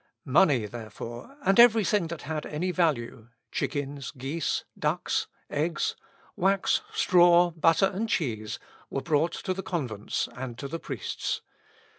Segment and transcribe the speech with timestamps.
[0.25, 5.95] Money, therefore, and every thing that had any value, chickens, geese, ducks, eggs,
[6.35, 8.57] wax, straw, butter, and cheese,
[8.89, 11.41] were brought to the convents and to the priests.